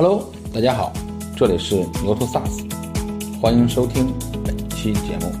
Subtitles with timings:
[0.00, 0.92] Hello，大家好，
[1.36, 2.70] 这里是牛头 SaaS，
[3.40, 5.32] 欢迎收听本期节目。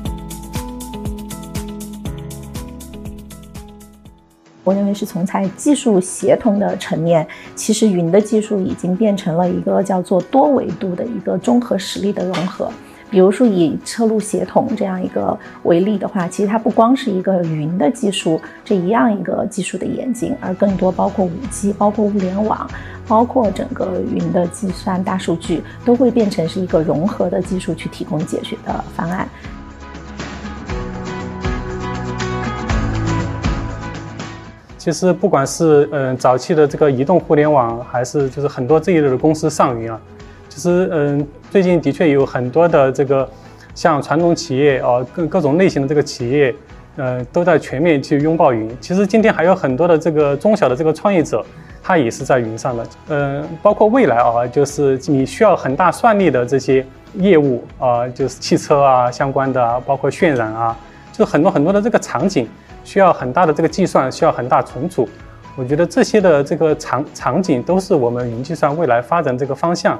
[4.64, 7.24] 我认为是从在技术协同的层面，
[7.54, 12.68] 其实云的技术已经变成了一个叫做多维度的一个综合实力的融合。
[13.10, 22.68] 比如说以车路协同这样一个为例的话，其实它不光是一个云的技术这一样一个技术的演进，而更多包括五 G、包括物联网、
[23.06, 29.26] 包括整个云的计算、大数据，都会变成是一个融合的技术去提供解决的方案。
[34.76, 39.98] 其实不管是嗯早期的这个移动互联网，还是就是很多这一类的公司上云啊。
[40.58, 43.28] 其实，嗯，最近的确有很多的这个，
[43.76, 46.52] 像传统企业啊，各各种类型的这个企业，
[46.96, 48.68] 呃，都在全面去拥抱云。
[48.80, 51.46] 其实今天还有很多的这个中小的这个创业者，
[51.80, 52.86] 他也是在云上的。
[53.10, 60.76] 嗯，包括未来啊，就是你需要很大算力的这些业务啊，就是汽车啊相关的啊，包括渲染啊，
[61.12, 62.48] 就很多很多的这个场景
[62.82, 65.08] 需要很大的这个计算，需要很大存储。
[65.54, 69.96] 我觉得这些的这个场场景都是我们云计算未来发展这个方向。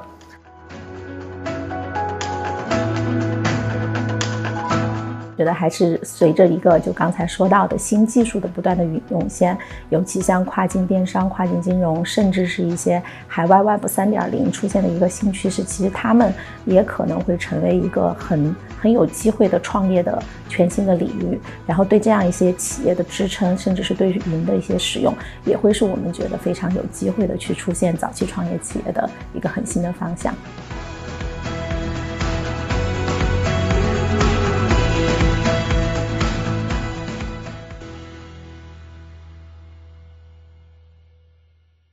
[5.39, 16.33] 觉得还是随着一个就刚才说到的新技术的不断的涌现，尤其像跨境电商、跨境金融，甚至是一些海外 Web 三点零出现的一个新趋势，其实他们
[16.65, 21.39] 也可能会成为一个很很有机会的创业的全新的领域。
[21.65, 25.15] 然后对这样一些企业的支撑，甚至是对云的一些使用，
[25.45, 30.35] 也会是我们觉得非常有机会的去出现早期创业企业的一个很新的方向。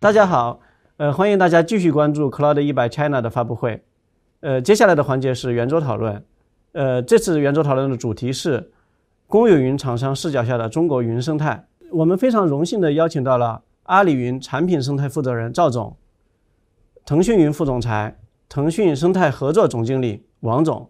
[0.07, 0.61] 大家好，
[0.99, 3.83] 呃，欢迎大家继续关注 Cloud 一百 China 的发布会。
[4.39, 6.25] 呃，接下来的环节是圆桌讨论。
[6.75, 8.71] 呃，这次圆桌讨论的主题是
[9.27, 11.67] 公有云厂商视角下的中国云生态。
[11.91, 15.97] 我们非常荣幸的邀请到了阿里云产品生态负责人赵总，
[17.05, 18.17] 腾讯云副总裁、
[18.49, 20.89] 腾讯生态合作总经理王总。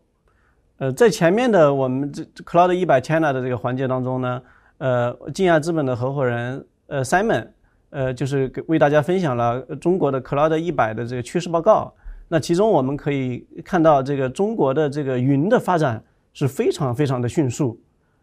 [0.76, 4.42] 呃，在前面的我们这 Cloud 一百 China 的这个环节当中呢，
[4.76, 7.48] 呃，静亚资本的合伙人呃 Simon。
[7.96, 11.94] 呃，就是给为大家分享了中国的 Cloud 一百的这个趋势报告。
[12.28, 16.04] 那其中我们可以看到，这个中国的这个云的发展
[16.34, 17.80] 是非常非常的迅速。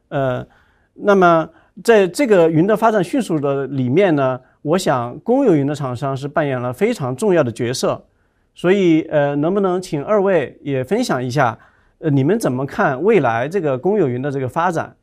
[0.10, 0.46] 呃，
[0.94, 1.50] 那么
[1.84, 8.06] 在这个云的发展迅速的里面呢，我想公有云的厂商是扮演了非常重要的角色。
[8.54, 11.58] 所以，呃，能不能请二位也分享一下，
[11.98, 14.96] 呃，你们怎么看未来这个公有云的这个发展？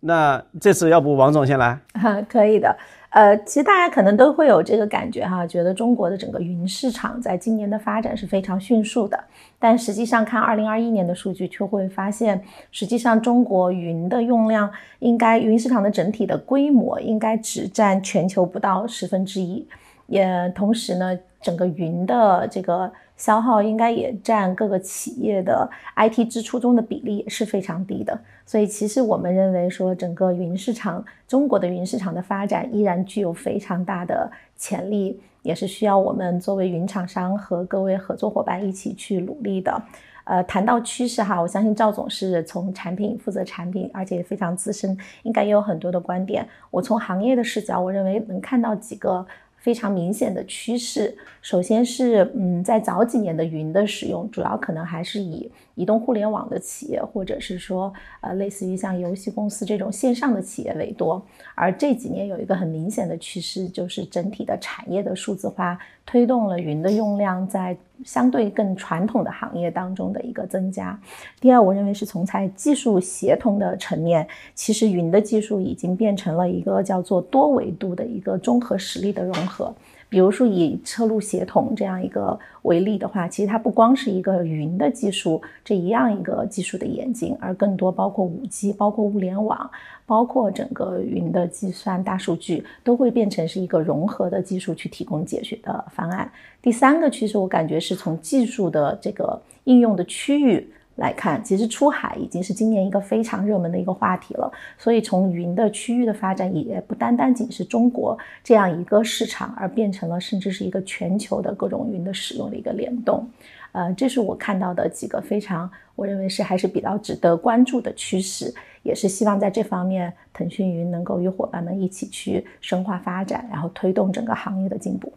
[0.00, 1.80] 那这次要不王总先来？
[2.28, 2.76] 可以的。
[3.14, 9.16] 呃，其实大家可能都会有这个感觉哈，觉得中国的整个云市场在今年的发展是非常迅速的。
[9.56, 12.42] 但实际上看二零二一年的数据，却会发现，
[12.72, 19.64] 实际上中国云的用量应该云市场的整体的规模应该只占全球不到十分之一。
[20.08, 28.18] 也同时呢，整个云的这个消耗应该也占各个企业的 IT 支出中的比例也是非常低的。
[28.44, 39.82] 所以，其实我们认为说，整个云市场，中国的云市场的发展依然具有非常大的潜力，也是需要我们作为云厂商和各位合作伙伴一起去努力的。
[40.24, 46.46] 呃，谈到趋势哈，我相信赵总是从产品负责产品，而且非常资深，应该也有很多的观点。
[46.70, 49.24] 我从行业的视角，我认为能看到几个。
[49.64, 61.20] 非常明显的趋势，首先是，嗯，在早几年的云的使用，主要可能还是以移动互联网的企业，或者是说，呃，类似于像游戏公司这种线上的企业为多。
[61.54, 70.98] 而这几年有一个很明显的趋势，就是整体的产业的数字化，推动了云的用量在相对更传统的行业当中的一个增加。
[71.40, 79.74] 第二，我认为是从在技术协同的层面，其实云的技术已经变成了一个叫做多维度的一个综合实力的融合。
[80.14, 89.68] 比如说以车路协同这样一个为例的话，其实它不光是一个云的技术这一样一个技术的演进，而更多包括五 G、包括物联网、
[90.06, 96.30] 包括整个云的计算、大数据，都会变成是一个融合的技术去提供解决的方案。
[96.62, 100.64] 第三个趋势，我感觉是从技术的这个应用的区域。
[100.96, 104.52] 来看，其实出海已经是今年一个非常热门的一个话题了。
[104.78, 113.28] 所以从云的区域的发展，也不单单仅是中国这样一个市场，而变成了甚至是一个全球的各种云的使用的一个联动。
[113.72, 118.54] 呃，这是我看到的几个非常，我认为是还是比较值得关注的趋势，
[118.84, 125.12] 也是希望在这方面，腾讯云能够与伙伴们一起去深化发展，然后推动整个行业的进步。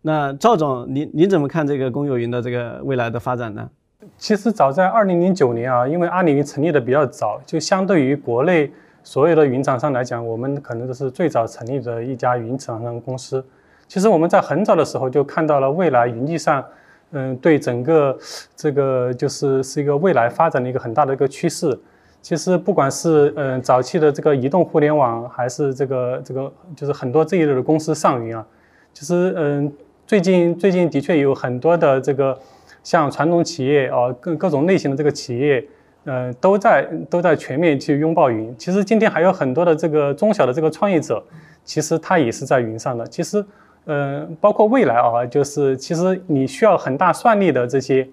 [0.00, 3.70] 那赵总，您您怎么看这个公有云的这个未来的发展呢？
[4.18, 8.70] 其实早在二零零九年啊，因为阿里云成立的比较早，就相对于国内
[9.04, 13.44] 所有的云厂商来讲，我们可能都是最早成立的一家云厂商公司。
[13.86, 16.64] 其实我们在很早的时候就看到了未来云计算，
[17.12, 18.18] 嗯，对整个
[18.56, 21.78] 这个就是是一个未来发展的一个很大的一个趋势。
[22.20, 28.44] 其实不管是嗯早期的这个移动互联网，还是这个这个就是很多这一类的公司上云啊，
[28.92, 29.72] 其实嗯
[30.06, 32.36] 最近最近的确有很多的这个。
[32.82, 35.64] 像传统企业啊，各各种类型的这个企业，
[36.04, 38.54] 嗯，都在都在全面去拥抱云。
[38.58, 41.22] 其实今天还有很多的这个中小的这个创业者，
[41.64, 43.06] 其实他也是在云上的。
[43.06, 43.44] 其实，
[43.86, 48.08] 嗯，包括未来啊，就是其实你需要很大算力的这些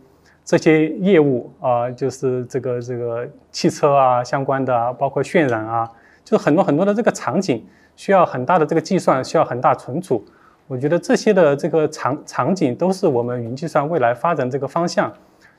[0.45, 5.89] 这些业务啊，就是这个这个汽车啊相关的啊，包括渲染啊，
[6.23, 7.65] 就是很多很多的这个场景
[7.95, 10.23] 需要很大的这个计算，需要很大存储。
[10.69, 15.11] 我觉得这些的这个场场景都是我们云计算未来发展这个方向。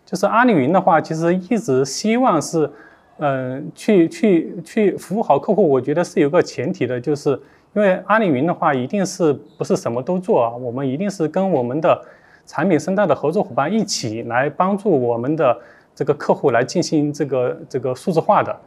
[0.06, 2.70] 就是阿里云的话，其实一直希望是，
[3.18, 5.68] 嗯，去去去服务好客户。
[5.68, 7.30] 我觉得是有个前提的，就是
[7.74, 10.54] 因为阿里云的话，一定是不是什么都做啊？
[10.54, 12.00] 我们一定是跟我们的
[12.46, 15.58] 产品生态的合作伙伴一起来帮助我们的
[15.92, 18.60] 这个客户来进行这个这个数字化的。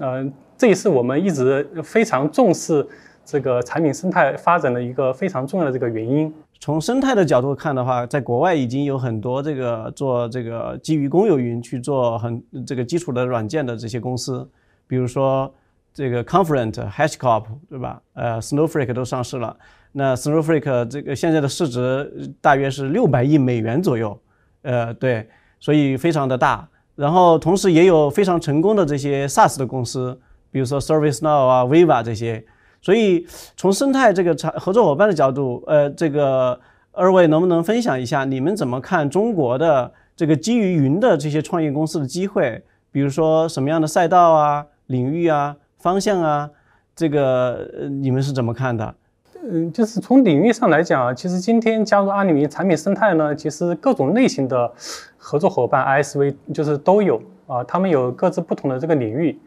[0.00, 2.86] 嗯，这也是我们一直非常重视。
[3.24, 6.32] 这个产品生态发展的一个非常重要的这个原因。
[6.58, 14.46] 从生态的角度看的话，在国外已经有很多这个做这个基于公有云去做很这个基础的软件的这些公司，
[14.86, 15.50] 比如说
[15.94, 18.02] 这个 Confluent、HashiCorp，对吧？
[18.12, 19.56] 呃，Snowflake 都上市了。
[19.92, 24.20] 那 Snowflake 这个现在的市值大约是六百亿美元左右，
[24.60, 25.26] 呃，对，
[25.60, 26.68] 所以非常的大。
[26.94, 30.20] 然后同时也有非常成功的这些 SaaS 的公司，
[30.50, 32.44] 比如说 ServiceNow 啊、Viva 这些。
[32.82, 36.58] 所以，从生态这个产合作伙伴的角度，呃，这个
[36.92, 42.62] 二位能不能分享一下，你们怎么看中国的这个基于云的这些创业公司的机会？
[42.90, 46.50] 比如说什么样的赛道啊、领域啊、方向啊，
[46.96, 48.94] 这个呃你们是怎么看的？
[49.42, 54.72] 嗯，就是从领域上来讲啊，其实今天加入阿里云产品生态呢，其实各种类型的
[55.16, 59.38] 合作伙伴 ISV 就是都有啊，他们有各自不同的这个领域。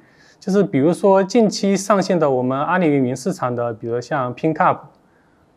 [0.43, 4.77] 就是比如说近期上线的我们阿里云云市场的，比如像 PinCup，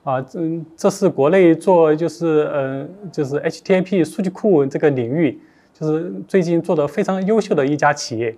[0.05, 0.39] 啊，这
[0.77, 5.41] 这是国内做就是嗯就是 HTTP 数据库这个领域，
[5.75, 8.37] 就是最近做的非常优秀的一家企业，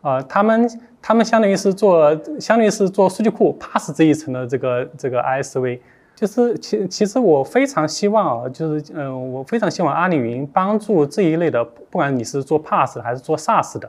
[0.00, 0.68] 啊，他们
[1.00, 2.10] 他们相当于是做
[2.40, 5.78] 相当于是做数据库 Pass 这一层的这个这个 ISV，
[6.16, 13.88] 就是其其实我非常希望啊，就是嗯我非常希望阿里云帮助这一类的，不管你是做 Pass 还是做 SaaS 的。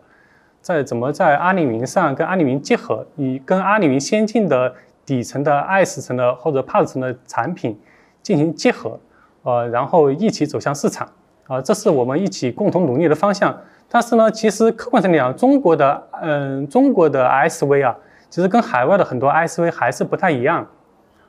[0.66, 4.74] 在怎么在阿里云上跟阿里云结合，以跟阿里云先进的
[5.06, 7.80] 底层的 IaaS 层的或者 PaaS 层的产品
[8.24, 9.00] 进行结合，
[9.44, 11.08] 呃，然后一起走向市场，
[11.46, 13.56] 啊，这是我们一起共同努力的方向。
[13.88, 17.96] 但是呢，其实客观上讲，中国的嗯，中国的 ISV 啊，
[18.32, 20.66] 其实跟海外的很多 ISV 还是不太一样。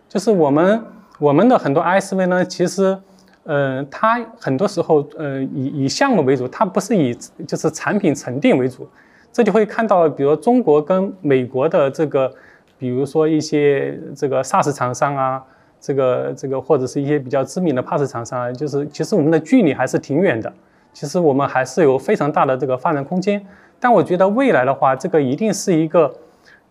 [0.09, 0.83] 就是我们
[1.19, 2.99] 我们的很多 ISV 呢，其实
[3.45, 7.15] 嗯，它很多时候呃以以项目为主，它不是以
[7.47, 8.89] 就是产品沉淀为主。
[9.37, 12.33] 这就会看到，比如中国跟美国的这个，
[12.79, 15.45] 比如说一些这个 SaaS 厂商啊，
[15.79, 20.51] 这个这个或者是一些比较知名的 PaaS 厂商啊，就是其实我们的距离还是挺远的。
[20.95, 23.47] 其实我们还是有非常大的这个发展空间。
[23.79, 26.11] 但我觉得未来的话，这个一定是一个，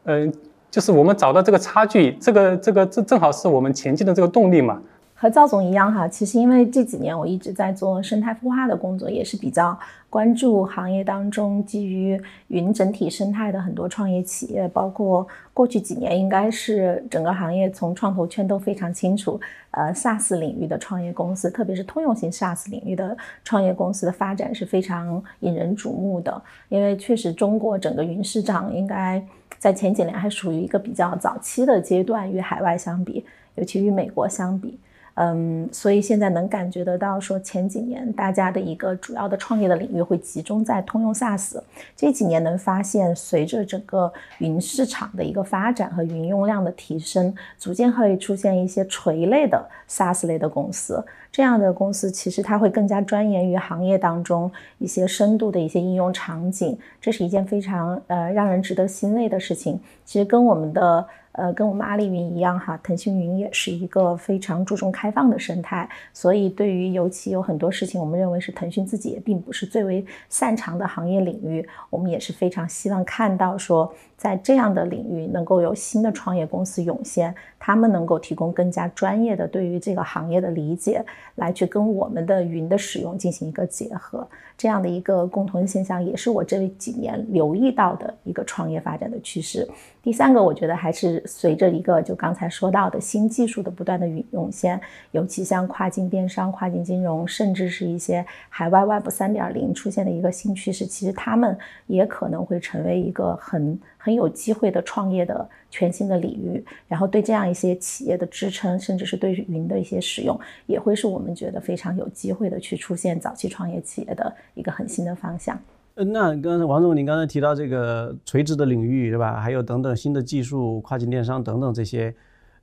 [0.06, 0.34] 嗯，
[0.72, 4.82] 就是我们找到这个差距，这个这个这正好是我们前进的这个动力嘛。
[5.18, 9.78] 和赵总一样哈，其实因为这几年我一直在做生态孵化的工作，也是比较
[10.10, 19.40] 关注行业当中基于云整体生态的很多创业企业，包括过去几年应该是整个行业从创投圈都非常清楚，
[19.72, 29.26] 呃，SaaS 领域的创业公司，特别是通用型 SaaS 领域的创业公司的发展是非常引人瞩目的，因为确实中国整个云市场应该
[29.58, 34.78] 在前几年还属于一个比较早期的阶段，与海外相比，尤其与美国相比。
[35.18, 41.58] 嗯，所以现在能感觉得到，说前几年大家的一个主要的创业的领域会集中在通用 SaaS，
[41.96, 51.02] 这几年能发现，随着整个云市场的一个发展和云用量的提升，逐渐会出现一些垂类的 SaaS 类的公司。
[51.32, 59.80] 这样的公司其实它会更加钻研于行业当中一些深度的一些应用场景，这是一件非常呃让人值得欣慰的事情。
[60.04, 61.08] 其实跟我们的。
[61.38, 73.94] 呃，跟我们阿里云一样哈，腾讯云也是一个非常注重开放的生态，所以对于尤其有很多事情，我们认为是腾讯自己也并不是最为擅长的行业领域，我们也是非常希望看到说。
[74.18, 81.04] 在这样的领域，能够有新的创业公司涌现，他们能够提供更加专业的对于这个行业的理解，
[81.36, 84.26] 来去跟我们的云的使用进行一个结合，
[84.58, 89.68] 这样的一个共同的现象，也是我这几年留意到的一个创业发展的趋势。
[90.06, 94.80] 第三个，我觉得还是随着一个就刚才说到的新技术的不断的涌现，
[95.14, 101.58] 尤其像跨境电商、跨境金融，甚至是一些海外 Web 三点零出现的一个新趋势，其实他们
[101.88, 106.64] 也可能会成为一个很很有机会的创业的全新的领域。
[106.88, 115.60] 然后对这样一些企业的支撑，甚至是对云的一些使用，也会是我们觉得非常有机会的去出现早期创业企业的一个很新的方向。
[115.96, 119.40] 嗯，那刚才王总，您刚才提到这个垂直的领域，对吧？
[119.40, 122.14] 还有等等新的技术、跨境电商等等这些，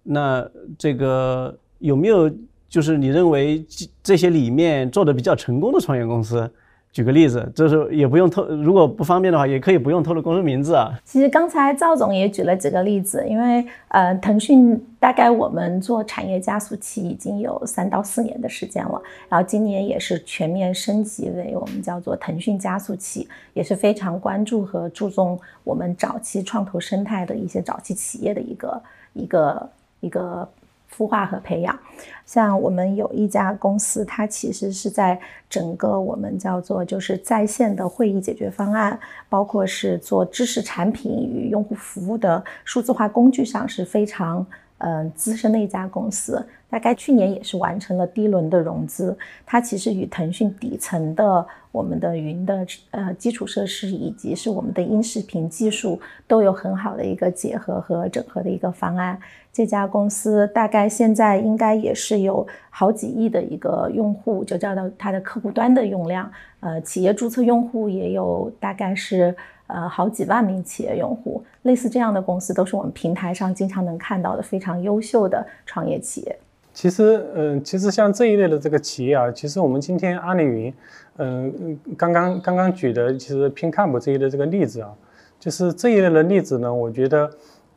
[0.03, 0.47] 那
[0.77, 2.31] 这个有没有
[2.69, 3.65] 就是你认为
[4.03, 6.51] 这些里面做的比较成功的创业公司？
[6.93, 10.93] 举个例子，就是也不用透，如果不方便的话，也可以不用透露公司名字啊。
[11.07, 28.83] 其实刚才赵总也举了几个例子，因为呃，腾讯大概我们做产业加速器已经有三到四年的时间了，然后今年也是全面升级为我们叫做腾讯加速器，也是非常关注和注重我们早期创投生态的一些早期企业的一个
[29.15, 29.71] 一个
[30.01, 30.47] 一个。
[30.95, 31.79] 孵化和培养，
[32.27, 35.19] 像我们有一家公司，它其实是在
[35.49, 44.47] 整个我们叫做就是在线的会议解决方案，包括是做知识产品与用户服务的数字化工具上是非常
[44.79, 46.47] 嗯资深的一家公司。
[46.73, 49.15] 大概去年也是完成了第一轮的融资。
[49.45, 59.21] 它其实与腾讯底层的我们的云的呃基础设施以及是我们的音视频技术都有很好的一个结合和整合的一个方案。
[59.53, 69.37] 这家公司大概现在应该也是有好几亿的一个用户，就叫到它的客户端的用量，呃，企业注册用户也有大概是
[69.67, 71.45] 呃好几万名企业用户。
[71.65, 76.39] 类似这样的公司都是我们平台上经常能看到的非常优秀的创业企业。
[76.73, 80.75] 其实，嗯，其实像这一类的这个企业啊，其实我们今天阿里云，
[81.19, 84.91] 嗯，刚刚刚刚举的其实 PinCamp 这一类这个例子啊，
[85.39, 87.31] 就是这一类的例子呢，我觉得。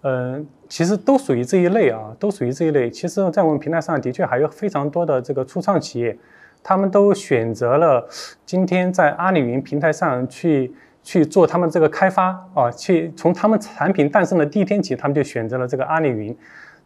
[0.08, 2.92] 嗯，其实都属于这一类啊，都属于这一类。
[2.92, 6.16] 其实，在我们平台上的确还有非常多的这个初创企业，
[6.62, 8.08] 他们都选择了
[8.46, 10.72] 今天在阿里云平台上去
[11.02, 16.38] 去做他们这个开发啊，去从他们产品诞生的第一天起，他们就选择了这个阿里云。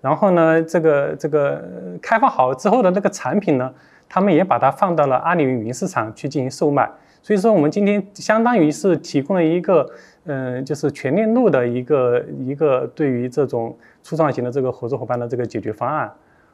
[0.02, 1.64] 然后呢，这个这个
[2.02, 3.74] 开发好之后的那个产品呢，
[4.08, 6.90] 他们也把它放到了阿里云云市场去进行售卖。
[7.22, 9.90] 所以说，我们今天相当于是提供了一个。
[10.26, 16.12] 嗯，就是全链路的一个一个对于这种初创型的这个合作伙伴的这个解决方案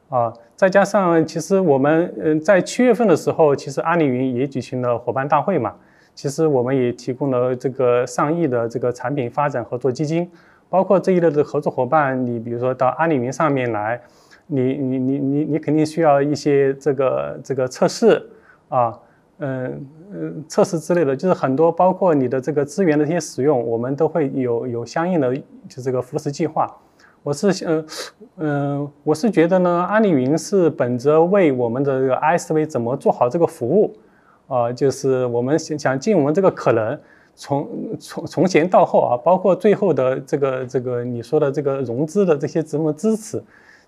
[0.08, 5.74] 啊，再加上其实我们嗯在七月份的时候，其实阿里云也举行了伙伴大会嘛，
[6.14, 10.30] 其实我们也提供了这个上亿的这个产品发展合作基金，
[10.76, 13.98] 包括这一类的合作伙伴，你比如说到阿里云上面来，
[14.46, 18.28] 你你你你你肯定需要一些这个这个测试
[18.68, 18.92] 啊。
[19.38, 25.34] 嗯嗯，测试之类的，就是很多包括你的这个资源的一些使用，我们都会有有相应的
[25.66, 26.70] 就这个扶持计划。
[27.22, 27.86] 我是嗯
[28.36, 33.96] 嗯，我是觉得呢，阿里云是本着为我们的这个 ISV 怎么做好这个服务
[34.46, 36.98] 啊，就是我们想想尽我们这个可能，
[37.36, 37.68] 从
[38.00, 43.40] 从从前到后啊，包括最后的这个这个你说的这个融资的这些怎么支持，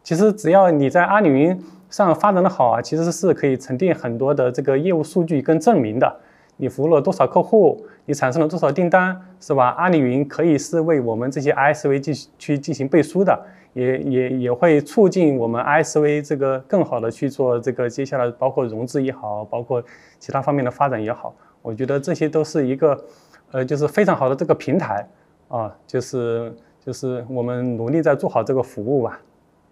[0.04, 1.60] 其实只要你在阿里云。
[1.90, 6.16] 上发展的好啊，其实是可以沉淀很多的这个业务数据跟证明的。
[6.58, 9.68] 你服务了多少客户，你产生了多少订单，是吧？
[9.70, 13.40] 阿里云可以是为我们这些 ISV 进去进行背书的，
[13.72, 19.82] 也也也会促进我们 ISV 这个更好的去做这个接下来包括融资也好，包括
[20.18, 21.34] 其他方面的发展也好。
[21.62, 23.02] 我觉得这些都是一个，
[23.50, 25.08] 呃，就是非常好的这个平台
[25.48, 29.20] 啊，就是就是我们努力在做好这个服务吧。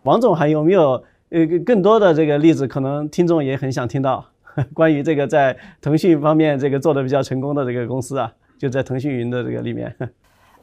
[0.02, 1.02] 王总还有没有？
[1.30, 4.24] 呃，更多的这个例子，可能听众也很想听到
[4.72, 9.92] 关于这个在腾讯方面这个做的比较成功的这个公司啊，就在腾讯云的这个里面。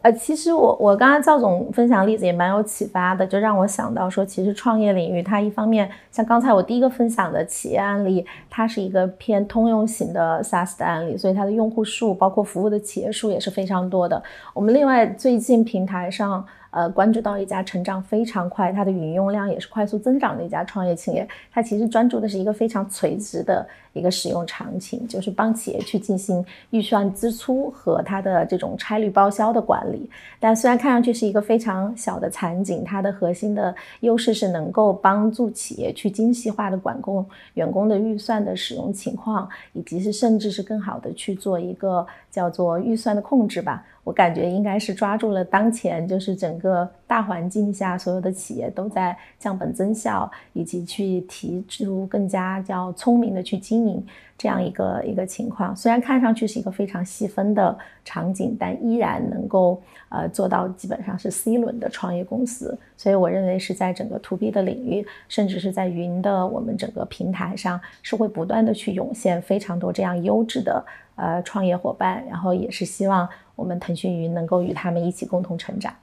[0.04, 14.22] 呃，其实我我刚刚赵总分享例子也蛮有启发的，就让我想到说，其实创业领域它一方面像刚才我第一个分享的企业案例，它是一个偏通用型的 SaaS 的案例，所以它的用户数包括服务的企业数也是非常多的。
[14.54, 16.46] 我们另外最近平台上。
[16.76, 21.28] 呃关注到一家成长非常快，它的云用量也是快速增长的一家创业企业。
[21.52, 30.10] 它其实专注的是一个非常垂直的一个使用场景，就是帮企业去进行预算支出和它的这种差率报销的管理。
[30.40, 43.86] 但虽然看上去是一个非常小的场景，它的核心的优势是能够帮助企业去精细化的管控员工的预算的使用情况，以及是甚至是更好的去做一个叫做预算的控制吧。
[44.04, 54.04] 我感觉应该是抓住了当前就是整个大环境下所有的企业都在降本增效，以及去提出更加叫聪明的去经营
[54.36, 55.76] 这样一个一个情况。
[55.76, 59.80] 虽然看上去是一个非常细分的场景，但依然能够
[60.10, 62.76] 呃做到基本上是 C 轮的创业公司。
[62.98, 73.30] 所以我认为是在整个 To B 的领域，甚至是在云的我们整个平台上，是会不断的去涌现非常多这样优质的呃创业伙伴，然后也是希望。
[73.56, 75.94] 我们腾讯云能够与他们一起共同成长。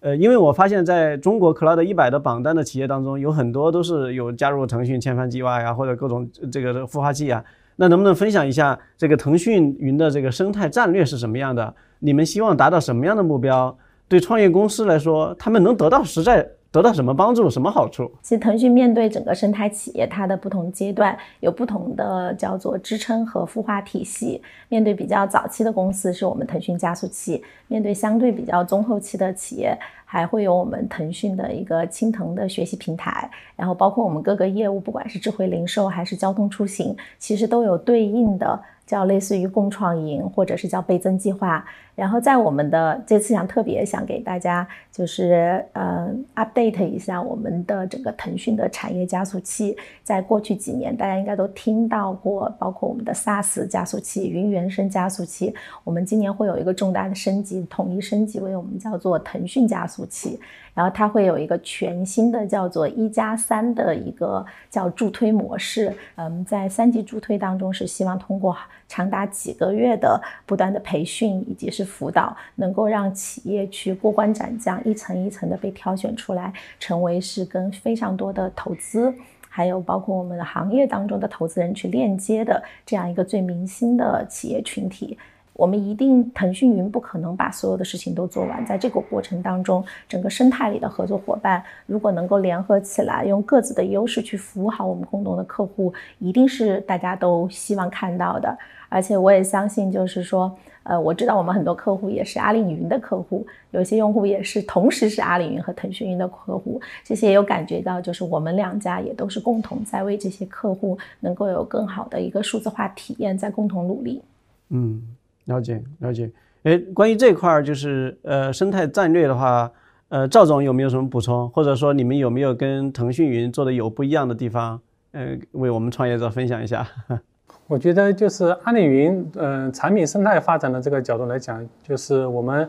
[0.00, 7.44] 呃，因为我发现在中国 Cloud 一百的榜单的企业当中，有很多都是有加入腾讯千帆计划呀，或者各种这个孵化器啊。
[7.76, 11.74] 那能不能分享一下这个腾讯云的这个生态战略是什么样的？
[11.98, 13.76] 你们希望达到什么样的目标？
[14.08, 16.46] 对创业公司来说，他们能得到实在？
[16.72, 18.08] 得到什么帮助，什么好处？
[18.22, 24.40] 其实腾讯面对整个生态企业，它的不同阶段有不同的叫做支撑和孵化体系。
[24.68, 33.28] 面对比较早期的公司，是我们腾讯加速器；面对相对比较中后期的企业，还会有我们腾讯的一个青藤的学习平台。
[33.56, 38.60] 然后包括我们各个业务，不管是智慧零售还是交通出行，其实都有对应的。
[38.90, 41.64] 叫类似于共创营，或者是叫倍增计划。
[41.94, 49.76] 然后在我们的这次想特别想给大家就是呃 update 一下我们的整个腾讯的产业加速器。
[50.02, 55.54] 在过去几年，大家应该都听到过，包括我们的 SaaS 加速器、云原生加速器。
[55.84, 60.40] 我们今年会有一个重大的升级，统一升级为我们叫做腾讯加速器。
[60.74, 65.94] 然后它会有一个全新的叫做一加三的一个叫助推模式。
[66.16, 68.56] 嗯，在三级助推当中是希望通过
[68.88, 79.12] 长达几个月的不断的培训以及是辅导，能够让企业去过关斩将，一层一层的被挑选出来，成为是跟非常多的投资，
[79.48, 85.18] 还有包括我们行业当中的投资人去链接的这样一个最明星的企业群体。
[85.60, 98.56] 我们一定，腾讯云不可能把所有的事情都做完，在这个过程当中，整个生态里的合作伙伴如果能够联合起来，用各自的优势去服务好我们共同的客户，一定是大家都希望看到的。
[98.88, 100.50] 而且我也相信，就是说，
[100.84, 114.22] 呃，我知道我们很多客户也是阿里云的客户，有些用户也是同时是阿里云和腾讯云的客户，这些也有感觉到，就是我们两家也都是共同在为这些客户能够有更好的一个数字化体验在共同努力。
[114.70, 115.02] 嗯。
[115.46, 116.30] 了解了解，
[116.62, 119.70] 哎，关于这块儿就是呃生态战略的话，
[120.08, 124.80] 呃赵总有没有什么补充，或者说你们有没有跟腾讯云做的有不一样的地方，
[125.12, 126.86] 呃为我们创业者分享一下？
[127.66, 132.68] 我觉得就是阿里云，嗯产品生态发展的这个角度来讲，就是我们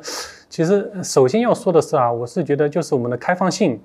[0.50, 3.80] 其实首先要说的是啊，我是觉得就是我们的开放性，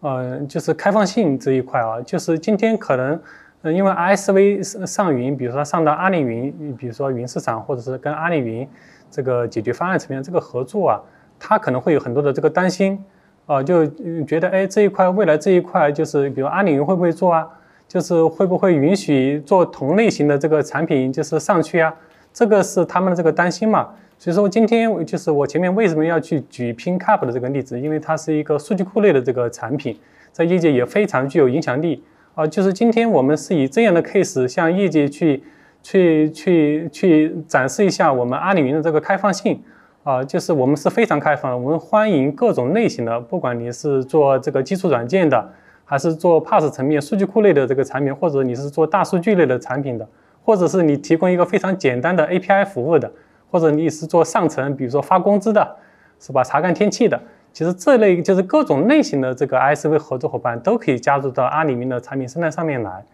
[0.00, 3.18] 呃就是开放性这一块啊，就是今天可能。
[3.62, 8.66] 嗯，因为 ISV 上云，比如说上到阿里云，比如说云市场，或者是跟阿里云
[9.10, 11.00] 这个解决方案层面这个合作啊，
[11.38, 13.04] 他可能会有很多的这个担心，
[13.44, 13.86] 啊，就
[14.24, 17.46] 觉得哎这一块未来这一块就是比如阿里云会不会做啊？
[17.86, 21.94] 就是会不会允许做同类型的这个产品就是上去啊？
[22.32, 23.88] 这个是他们的这个担心嘛？
[24.16, 29.98] 所以说今天就是我前面为什么要去举 PinCap 的这个例子，因为它是一个数据库类的这个产品，
[30.32, 32.02] 在业界也非常具有影响力。
[32.40, 35.42] 啊，就是今天我们是以这样的 case 向业界去、
[35.82, 39.62] 去、去、去展示一下我们阿里云的这个开放性。
[40.02, 45.52] 啊，就是我们是非常开放，我们欢迎各种类型的，不管你是做这个基础软件的，
[45.84, 50.08] 还是做 PaaS 层面数据库类的这个产品，或者你是做大数据类的产品的，
[50.42, 53.12] 或者是你提供一个非常简单的 API 服务的，
[53.50, 55.76] 或者你是做上层，比如说发工资的，
[56.18, 56.42] 是吧？
[56.42, 57.20] 查看天气的。
[57.52, 63.04] 其实这类就是各种类型的这个 ISV 合作伙伴都可以加入到阿里云的产品生态上面来，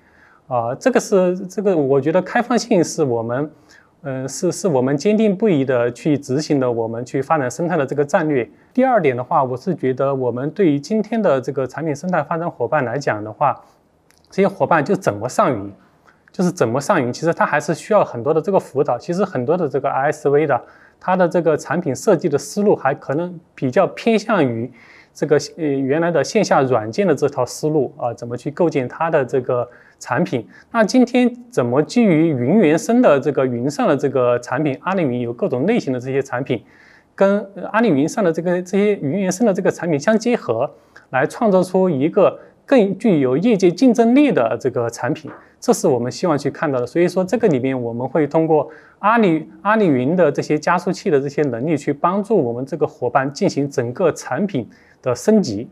[0.46, 3.50] 啊，这个是这个我觉得开放性是我们，
[4.02, 8.48] 嗯，是是我们坚定不移的去执行的，我们去发展生态的这个战略。
[8.74, 13.58] 第二点的话，我是觉得我们对于今天的这个产品生态发展伙伴来讲的话，
[14.30, 15.72] 这些伙伴就怎么上云，
[16.30, 18.98] 就是怎么上云，其实他还是需要很多的这个辅导。
[18.98, 20.60] 其实很多的这个 ISV 的。
[21.00, 24.70] 它的这个产品设计的思路还可能比较偏向于
[25.14, 30.46] 这个呃原来的线下软件的这套思路啊，怎么去构建它的这个产品？
[30.72, 36.62] 那今天怎么基于云原生的这个云上的这个产品，阿里云有各种类型的这些产品，
[37.14, 40.70] 跟阿里云上的这个这些云原生的这个产品相结合，
[41.08, 46.86] 来创造出一个更具有业界竞争力的这个产品，这是我们希望去看到的。
[46.86, 54.68] 所以说，这个里面我们会通过阿里阿里云的这些加速器的这些能力，去帮助我们这个伙伴进行整个产品
[55.00, 55.68] 的升级。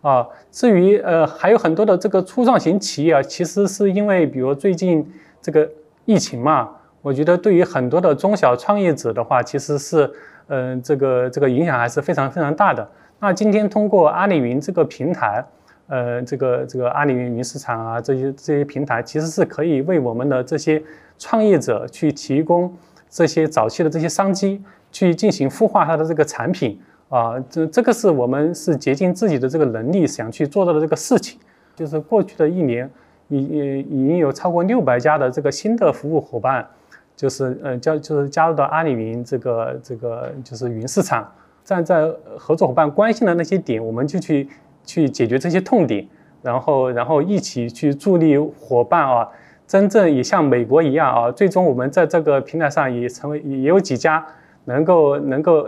[0.00, 5.08] 啊，至于呃还有很多的这个初创型企业啊，其实是因为比如最近
[5.40, 5.68] 这个
[6.06, 6.68] 疫情嘛，
[7.02, 10.10] 我觉得对于很多的中小创业者的话，其实是
[10.48, 12.88] 嗯这个这个影响还是非常非常大的。
[13.20, 15.44] 那今天通过阿里云这个平台，
[15.92, 20.82] 呃这个这个阿里云云市场啊这些这些平台，其实是可以为我们的这些
[21.18, 22.74] 创业者去提供
[23.10, 26.80] 这些早期的这些商机，去进行孵化它的这个产品。
[27.10, 31.38] 啊，这这个是我们是竭尽自己的这个能力想去做到的这个事情。
[31.76, 32.90] 就是过去的一年，
[33.28, 36.66] 已已已经有超过六百家的这个新的服务伙伴，
[37.14, 41.30] 就是呃加就是加入到阿里云这个这个就是云市场。
[41.64, 44.48] 站在合作伙伴关心的那些点，我们就去
[44.84, 46.06] 去解决这些痛点，
[46.42, 49.28] 然后然后一起去助力伙伴啊，
[49.66, 54.26] 真正也像美国一样啊，最终我们在这个平台上也成为也有几家。
[54.64, 55.66] 能够能够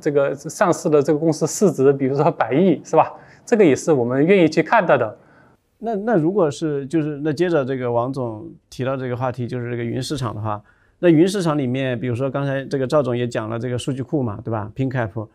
[0.00, 3.12] 这个上市的这个公司市值，比如说百亿，是吧？
[3.44, 5.14] 这个也是我们愿意去看到的。
[5.80, 10.58] 那那如果是就是那接着这个王总提到这个话题，就是这个云市场的话，
[11.00, 15.28] 那云市场里面，比如说刚才这个赵总也讲了这个数据库嘛，对吧？PinCap，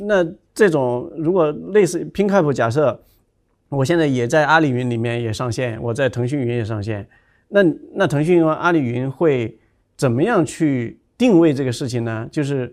[0.00, 3.02] 那这种如果类似 PinCap，假设
[3.68, 7.06] 我现在也在阿里云里面也上线，我在腾讯云也上线，
[7.48, 7.60] 那
[7.94, 9.58] 那腾讯和阿里云会
[9.96, 10.98] 怎么样去？
[11.18, 12.70] 定位这个事情呢，就是，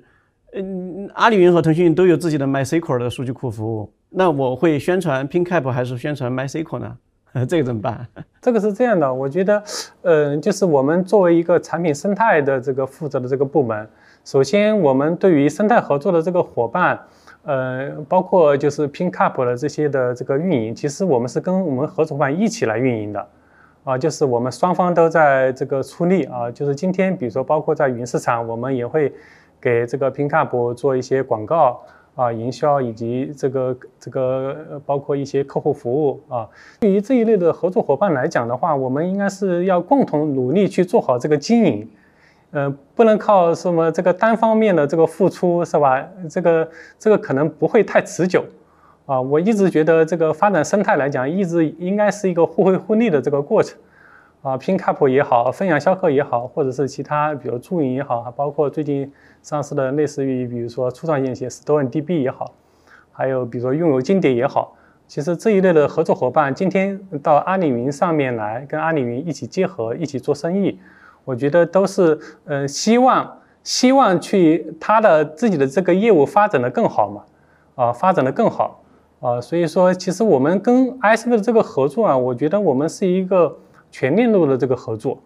[0.52, 6.98] 嗯，阿里云和腾讯都有自己的 MySQL 的数据库服务，那我会宣传 PinCap 还是宣传 MySQL 呢？
[7.48, 8.06] 这个怎么办？
[8.42, 9.64] 这个是这样的，我觉得，
[10.02, 13.88] 呃，就是我们作为一个产品生态的这个负责的这个部门，
[14.26, 17.00] 首先我们对于生态合作的这个伙伴，
[17.44, 23.28] 呃，包括就是 PinCap 的这些的这个运营，其实我们是跟我们合作伙伴一起来运营的。
[23.84, 29.14] 啊，就是我们双方都在这个出力啊，就是今天，比如说包括在云市场，我们也会
[29.60, 31.82] 给这个 PinCap 做一些广告
[32.16, 36.48] 啊、营销以及这个这个包括一些客户服务啊。
[36.80, 41.90] 对于这一类的合作伙伴来讲的话，我们应该是要共同努力去做好这个经营，
[42.54, 46.08] 呃，不能靠什么这个单方面的这个付出是吧？
[46.30, 48.46] 这个这个可能不会太持久。
[49.06, 53.78] 啊，我一直觉得这个发展生态来讲，一直应该是一个互惠互利的这个过程。
[54.44, 59.12] 啊，PinCap 也好，分享销客也好，或者是其他，比如助营也好，还包括最近
[59.42, 62.54] 上市的类似于，比如说初创型企业 StoneDB 也好，
[63.12, 64.76] 还有比如说拥有经典也好，
[65.08, 70.78] 其实这一类的合作伙伴，今天到阿里云上面来，跟阿里云一起结合，一起做生意，
[71.26, 77.24] 我觉得都是，嗯，希望希望去他的自己的这个业务发展的更好嘛，
[77.76, 78.80] 啊，发展的更好。
[79.20, 83.58] 啊，所以说，其实我们跟 ISV 的这个合作啊，我觉得我们是一个
[83.90, 85.18] 全链路的这个合作，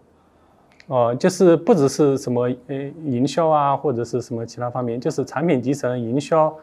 [0.86, 6.56] 哦，就是不只是什么呃营销啊，或者是什么其他方面，就是产品集成、营销，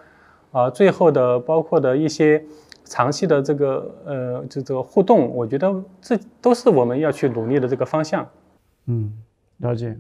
[0.53, 2.41] 啊，最后的包括的一些
[2.85, 8.25] 长期的这个呃就这个互动，我觉得这都是我们要去努力的这个方向。
[8.87, 9.13] 嗯，
[9.59, 9.97] 了解。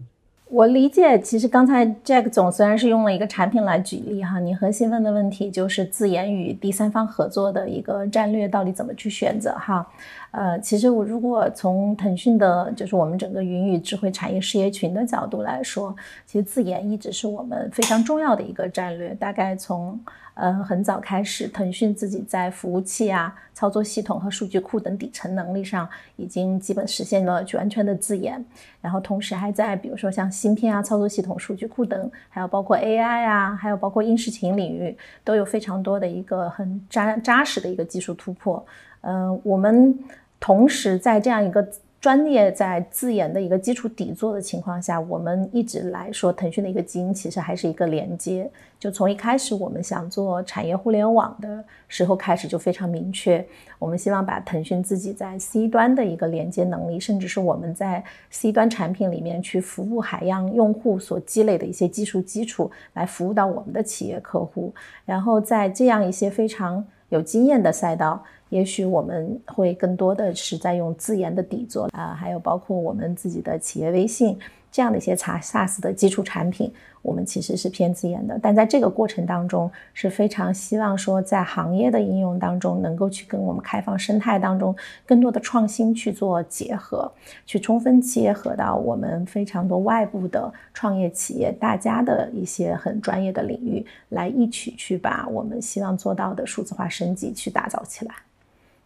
[0.50, 9.84] 我理解，其实刚才 Jack 总虽然是用了一个产品来举例哈，你核心问的问题就是自研与第三方合作的一个战略到底怎么去选择哈。
[10.30, 19.98] 呃，其实我如果从腾讯的，就是我们整个云与智慧产业事业群的角度来说，其实自研一直是我们非常重要的一个战略，大概从。
[20.34, 28.44] 呃，很早开始，腾讯自己在服务器啊、操作系统和数据库等底层能力上，已经基本实现了完全的自研。
[28.80, 38.66] 然后同时还在，比如说像芯片啊、操作系统、数据库等，还有包括 AI 啊，还有包括音视频领域，都有非常多的一个很扎扎实的一个技术突破。
[39.02, 39.96] 嗯，我们
[40.40, 41.66] 同时在这样一个。
[42.04, 48.46] 专业在自研的一个基础底座的情况下，我们一直来说，腾讯的一个基因其实还是一个连接。
[48.78, 53.42] 就从一开始我们想做产业互联网的时候开始，就非常明确，
[53.78, 64.74] 我们希望把腾讯自己在 C 端的一个连接能力，甚至是我们在 C 端产品里面去服务海量用户所积累的一些技术基础，来服务到我们的企业客户。
[65.06, 68.22] 然后在这样一些非常有经验的赛道。
[68.54, 74.38] 也许我们会更多的是在用自研的底座啊，还有包括我们自己的企业微信，
[74.70, 78.38] 这样的一些查 SaaS 的基础产品，我们其实是偏自研的。
[78.40, 84.72] 但在这个过程当中，是非常希望说在行业的应用当中，能够去跟我们开放生态当中
[85.04, 87.10] 更多的创新去做结合，
[87.44, 98.14] 去充分结合到我们非常多外部的创业企业大家的一些很专业的领域，来一起去把我们希望做到的数字化升级去打造起来。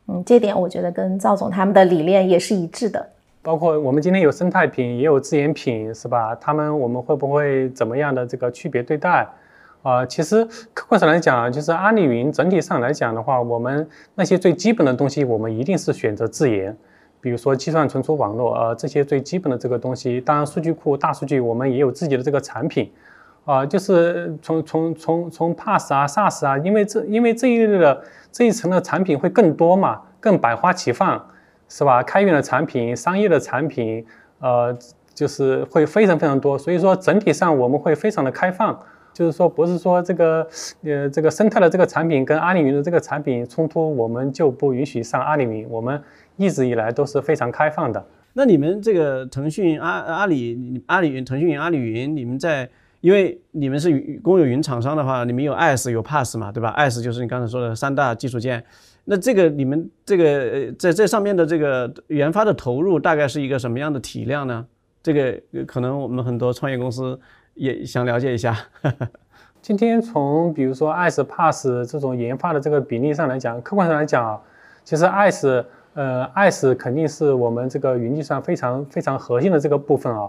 [0.08, 3.06] 嗯，这点我觉得跟赵总他们的理念也是一致的。
[3.42, 6.34] 包括我们今天有生态品，也有自研品，是吧？
[6.34, 9.26] 他们我们会不会怎么样的这个区别对待？
[9.82, 10.44] 啊，其实
[10.74, 16.76] 客观上来讲，就是阿里云整体上来讲的话，我们那些最基本的东西，我们一定是选择自研，
[17.20, 20.20] 比如说计算存储网络，呃，这些最基本的这个东西。
[20.20, 22.90] 当然，数据库、大数据，我们也有自己的这个产品，
[23.48, 31.24] 啊，就是从从从从 PaaS 啊、SaaS 啊，因为这因为这一类的这一层的产品会更多嘛，更百花齐放。
[31.70, 32.02] 是吧？
[32.02, 34.02] 开源的产品、商业的产品，
[34.40, 34.74] 呃，
[35.12, 36.56] 就是会非常非常多。
[36.56, 38.74] 所以说，整体上我们会非常的开放，
[39.12, 40.48] 就是说，不是说这个，
[40.82, 45.68] 呃，这个生态的这个产品跟阿里云的这个产品冲突，我们就不允许上阿里云。
[45.68, 46.02] 我们
[46.36, 48.02] 一直以来都是非常开放的。
[48.32, 52.66] 那你们这个腾讯、阿阿里、阿里云、腾讯、阿里云，你们在，
[53.00, 58.64] 因为你们是公有云厂商的话，你们有 IaaS 有 PaaS 嘛，对吧？IaaS 就是你刚才说的三大基础件。
[59.04, 64.66] 那这个你们这个呃在这上面的这个研发的投入大概是一个什么样的体量呢？
[65.02, 67.18] 这个可能我们很多创业公司
[67.54, 68.54] 也想了解一下。
[69.62, 74.40] 今天从比如说 IaaS、PaaS 这种研发的这个比例上来讲，客观上来讲啊，
[74.84, 80.28] 其实 IaaS 呃 IaaS 肯定是我们这个云计算非常非常核心的这个部分啊。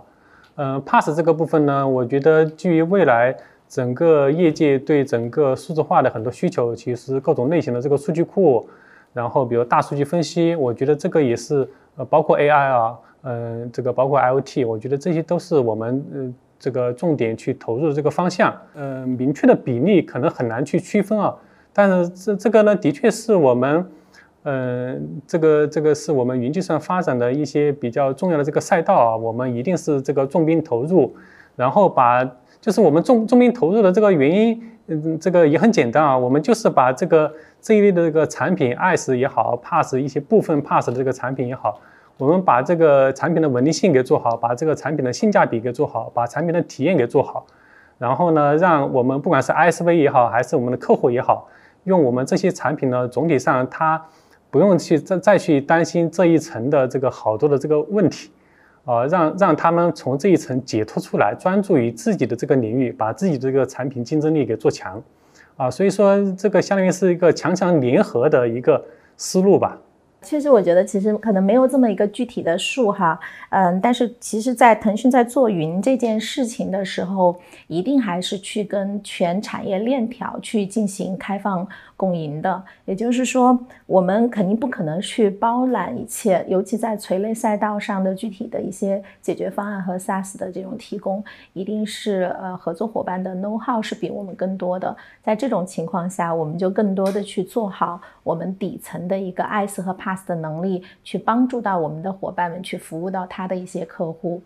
[0.59, 3.33] 呃 PaaS 这个部分呢，我觉得基于未来。
[3.69, 8.67] 整个业界对整个数字化的很多需求，其实各种类型的这个数据库，
[9.13, 18.51] 然后比如大数据分析，我觉得这个也是呃，包括 AI 啊，嗯，这个包括 IoT，我觉得这些都是我们呃这个重点去投入的这个方向。
[18.73, 21.35] 嗯，明确的比例可能很难去区分啊，
[21.71, 23.85] 但是这这个呢，的确是我们，
[24.43, 31.13] 嗯，这个这个是我们云计算发展的一些比较重要的这个赛道啊，我们一定是这个重兵投入，
[31.55, 32.29] 然后把。
[32.61, 41.79] 就是我们重重兵投入的这个原因，嗯，这个也很简单啊，我们就是把这个这一类的这个产品，IaaS 也好，PaaS 一些部分 PaaS 的这个产品也好，
[42.17, 47.45] 我们把这个产品的稳定性给做好，把这个产品的性价比给做好，把产品的体验给做好，
[47.97, 51.47] 然后呢，让我们不管是 S V 也好，还是我们的客户也好，
[51.85, 54.03] 用我们这些产品呢，总体上它
[54.49, 58.31] 不用去再再去担心这一层的这个好多的这个问题。
[58.85, 64.99] 啊，让让他们从这一层解脱出来，专注于自己的这个领域，把自己的这个产品竞争力给做强，
[65.57, 68.83] 啊，所以说这个相当于是一个强强联合的一个
[69.15, 69.77] 思路吧。
[70.21, 73.17] 其实我觉得，其实可能没有这么一个具体的数哈，
[73.51, 81.65] 嗯，但是其实，在腾讯在做云这件事情的时候，一定还是去跟全产业链条去进行开放
[81.99, 82.63] 共赢的。
[82.85, 94.95] 也就是说，我们肯定不可能去包揽一切，尤其在垂类赛道上的具体的一些解决方案和 SaaS 的这种提供，一定是呃合作伙伴的 know how 是比我们更多的。
[95.23, 100.19] 在这种情况下，我们就更多的去做好我们底层的一个 IaaS 和 PaaS。
[100.29, 104.39] 的能力去帮助到我们的伙伴们去服务到他的一些客户。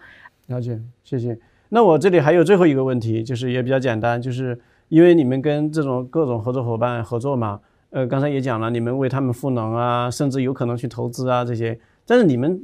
[0.47, 1.37] 了解，谢谢。
[1.67, 4.57] 那我这里还有最后一个问题，就是也比较简单，就是
[4.93, 11.79] 因为你们跟这种各种合作伙伴合作嘛，呃，刚才也讲了，你们为他们赋能啊，甚至有可能去投资啊这些。
[12.05, 12.61] 但是你们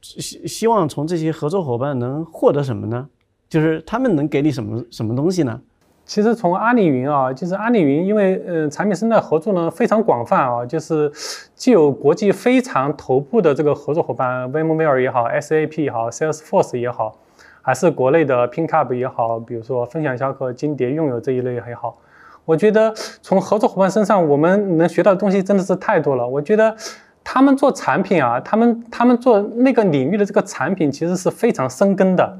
[0.00, 3.08] 希希望从这些合作伙伴能获得什么呢？
[3.48, 5.60] 就是他们能给你什么什么东西呢？
[6.04, 11.10] 其实从阿里云啊，就是阿里云，因为呃产品生态合作呢非常广泛啊，就是
[11.56, 17.18] 既有国际非常头部的这个合作伙伴，VMware 也好，SAP 也好，Salesforce 也好，
[17.66, 21.96] 还是国内的 PingUp 也好，比如说分享小客、金蝶拥有这一类也好，
[22.44, 26.28] 我觉得从合作伙伴身上我们能学到的东西真的是太多了。
[26.28, 26.76] 我觉得
[27.24, 32.38] 他们做产品啊，他们他们做那个领域的这个产品其实是非常深耕的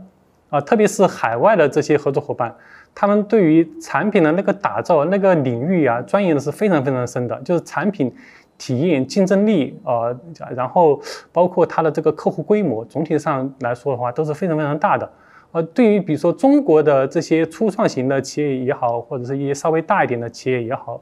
[0.50, 2.54] 啊，特别是海外的这些合作伙伴。
[2.94, 8.14] 他们对于产品的那个打造、那个领域啊，钻研的是非常非常深的，就是产品
[8.58, 10.14] 体验、竞争力啊，
[10.54, 11.00] 然后
[11.32, 15.10] 包括它的这个客户规模，总体上来说的话都是非常非常大的。
[15.52, 21.00] 呃，对于比如说中国的这些初创型的企业也好，或者是一些稍微大一点的企业也好，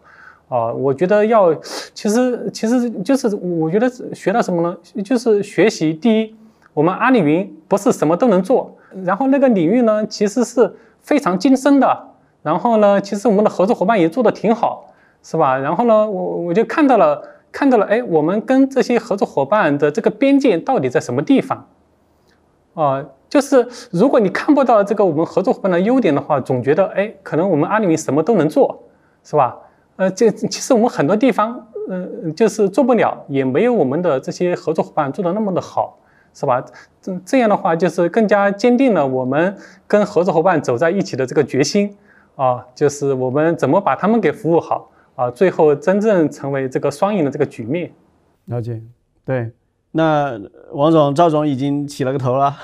[0.49, 1.55] 啊，我觉得要
[1.95, 4.77] 其实其实就是我觉得学到什么呢？
[5.03, 6.35] 就是学习第一，
[6.75, 10.73] 我们阿里云不是什么都能做，然后那个领域呢，其实是。
[11.05, 12.11] 非常精深的，
[12.45, 14.87] 然后呢，其实我们的合作伙伴也做得挺好，
[15.21, 15.59] 是吧？
[15.59, 17.21] 然后呢，我我就看到了，
[17.53, 21.69] 看到了，哎，我们跟这些合作伙伴的这个边界到底在什么地方？
[22.75, 28.85] 啊，就是如果你看不到这个我们合作伙伴的优点的话，总觉得哎，可能我们阿里云什么都能做，
[29.23, 29.59] 是吧？
[29.97, 35.99] 呃，这其实我们很多地方，嗯，就是做不了，也没有我们的这些合作伙伴做的那么的好，
[36.33, 36.65] 是吧？
[37.03, 39.55] 这这样的话，就是更加坚定了我们
[39.87, 41.95] 跟合作伙伴走在一起的这个决心
[42.37, 47.92] 啊，就是我们怎么把他们给服务好啊，最后真正成为这个双赢的这个局面。
[48.46, 48.83] 了解，
[49.25, 49.53] 对，
[49.92, 50.40] 那
[50.72, 52.57] 王总、赵总已经起了个头了。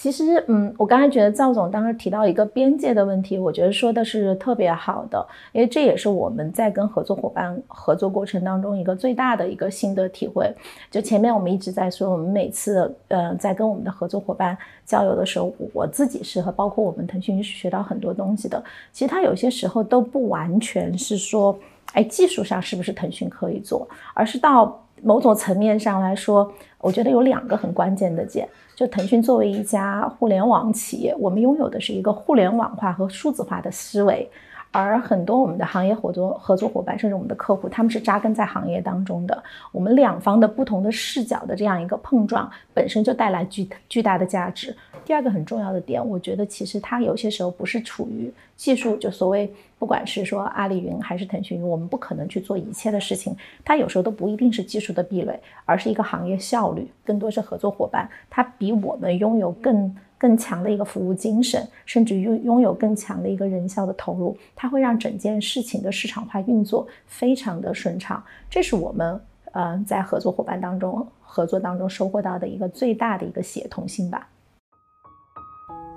[0.00, 10.54] 其实，嗯，我刚才觉得赵总当时提到一个边界的问题，我觉得说的是特别好的，因为这也是我们在跟合作伙伴合作过程当中一个最大的一个心得体会。
[10.88, 14.56] 就前面我们一直在说，我们每次，呃，在跟我们的合作伙伴
[14.86, 18.62] 交流的时候，我自己是和包括我们腾讯是学到很多东西的。
[18.92, 21.58] 其实它有些时候都不完全是说，
[21.94, 28.48] 哎，技术上是不是腾讯可以做，而是到某种层面上来说，我觉得有两个很关键的点。
[28.74, 34.30] 就腾讯作为一家互联网企业，我们拥有的是一个互联网化和数字化的思维，
[34.70, 39.42] 而很多我们的行业合作合作伙伴，甚至我们的客户，他们是扎根在行业当中的。
[39.72, 44.76] 我们两方的不同的视角的这样一个碰撞，本身就带来巨巨大的价值。
[45.04, 69.20] 第二个很重要的点，我觉得其实它有些时候不是处于技术，就所谓不管是说阿里云还是腾讯云，我们不可能去做一切的事情，它有时候都不一定是技术的壁垒，而是一个行业效率，更多是合作伙伴，它比我们拥有更更强的一个服务精神，甚至拥拥有更强的一个人效的投入，它会让整件事情的市场化运作非常的顺畅，这是我们
[69.52, 74.28] 呃在合作伙伴当中合作当中收获到的一个最大的一个协同性吧。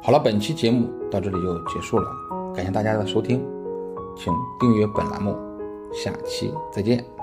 [0.03, 2.07] 好了，本期节目到这里就结束了，
[2.55, 3.43] 感谢大家的收听，
[4.15, 5.35] 请订阅本栏目，
[5.93, 7.20] 下期再见。